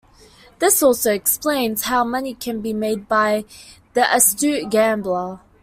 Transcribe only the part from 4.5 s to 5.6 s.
gambler.